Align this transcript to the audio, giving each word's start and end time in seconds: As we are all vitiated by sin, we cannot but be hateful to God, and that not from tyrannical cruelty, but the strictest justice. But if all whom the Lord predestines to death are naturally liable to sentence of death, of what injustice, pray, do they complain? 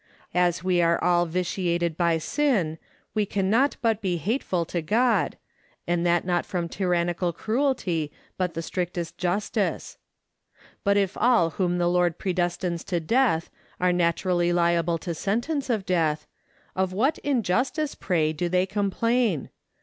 As 0.33 0.63
we 0.63 0.81
are 0.81 0.97
all 1.03 1.27
vitiated 1.27 1.95
by 1.95 2.17
sin, 2.17 2.79
we 3.13 3.23
cannot 3.23 3.77
but 3.83 4.01
be 4.01 4.17
hateful 4.17 4.65
to 4.65 4.81
God, 4.81 5.37
and 5.85 6.03
that 6.07 6.25
not 6.25 6.43
from 6.43 6.67
tyrannical 6.67 7.31
cruelty, 7.31 8.11
but 8.35 8.55
the 8.55 8.63
strictest 8.63 9.15
justice. 9.19 9.99
But 10.83 10.97
if 10.97 11.15
all 11.15 11.51
whom 11.51 11.77
the 11.77 11.85
Lord 11.87 12.17
predestines 12.17 12.83
to 12.85 12.99
death 12.99 13.51
are 13.79 13.93
naturally 13.93 14.51
liable 14.51 14.97
to 14.97 15.13
sentence 15.13 15.69
of 15.69 15.85
death, 15.85 16.25
of 16.75 16.93
what 16.93 17.19
injustice, 17.19 17.93
pray, 17.93 18.33
do 18.33 18.49
they 18.49 18.65
complain? 18.65 19.51